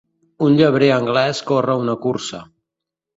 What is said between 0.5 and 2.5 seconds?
llebrer anglès corre una cursa.